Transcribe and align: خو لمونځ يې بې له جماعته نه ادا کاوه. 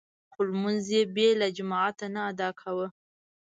خو 0.31 0.39
لمونځ 0.49 0.85
يې 0.95 1.01
بې 1.15 1.27
له 1.41 1.47
جماعته 1.57 2.05
نه 2.13 2.21
ادا 2.31 2.49
کاوه. 2.59 2.87